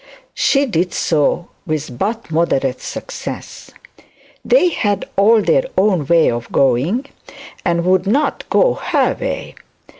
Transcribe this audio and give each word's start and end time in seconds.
she 0.33 0.65
did 0.65 0.95
so 0.95 1.47
with 1.67 1.95
but 1.99 2.31
moderate 2.31 2.81
success. 2.81 3.69
They 4.43 4.69
had 4.69 5.07
all 5.15 5.43
their 5.43 5.65
own 5.77 6.07
way 6.07 6.31
of 6.31 6.51
going, 6.51 7.05
and 7.63 7.85
would 7.85 8.07
not 8.07 8.49
go 8.49 8.73
her 8.73 9.13
way. 9.13 9.53